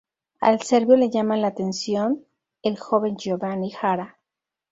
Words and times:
Al 0.39 0.63
serbio 0.63 0.95
le 0.95 1.11
llama 1.11 1.37
la 1.37 1.45
atención 1.49 2.25
el 2.63 2.75
joven 2.79 3.17
Geovanny 3.19 3.69
Jara. 3.69 4.17